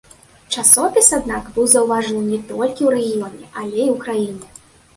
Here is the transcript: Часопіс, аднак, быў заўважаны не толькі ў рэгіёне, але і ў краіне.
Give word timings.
Часопіс, 0.53 1.09
аднак, 1.17 1.51
быў 1.59 1.67
заўважаны 1.75 2.23
не 2.31 2.41
толькі 2.55 2.81
ў 2.87 2.89
рэгіёне, 2.97 3.43
але 3.59 3.79
і 3.85 3.91
ў 3.95 3.97
краіне. 4.05 4.47